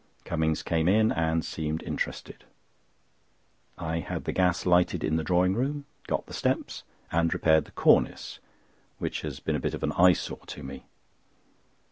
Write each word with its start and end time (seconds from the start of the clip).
Cummings 0.25 0.63
came 0.63 0.87
in, 0.87 1.11
and 1.11 1.45
seemed 1.45 1.83
interested. 1.83 2.43
I 3.77 3.99
had 3.99 4.23
the 4.23 4.31
gas 4.31 4.65
lighted 4.65 5.03
in 5.03 5.15
the 5.15 5.23
drawing 5.23 5.53
room, 5.53 5.85
got 6.07 6.25
the 6.25 6.33
steps, 6.33 6.81
and 7.11 7.31
repaired 7.31 7.65
the 7.65 7.71
cornice, 7.77 8.39
which 8.97 9.21
has 9.21 9.39
been 9.39 9.55
a 9.55 9.59
bit 9.59 9.75
of 9.75 9.83
an 9.83 9.91
eyesore 9.91 10.43
to 10.47 10.63
me. 10.63 10.85